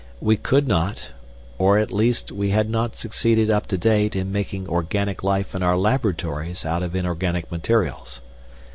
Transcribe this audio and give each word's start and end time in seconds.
We 0.19 0.35
could 0.35 0.67
not 0.67 1.11
or 1.59 1.77
at 1.77 1.93
least 1.93 2.31
we 2.31 2.49
had 2.49 2.71
not 2.71 2.95
succeeded 2.95 3.51
up 3.51 3.67
to 3.67 3.77
date 3.77 4.15
in 4.15 4.31
making 4.31 4.67
organic 4.67 5.21
life 5.23 5.53
in 5.53 5.61
our 5.61 5.77
laboratories 5.77 6.65
out 6.65 6.81
of 6.81 6.95
inorganic 6.95 7.51
materials. 7.51 8.19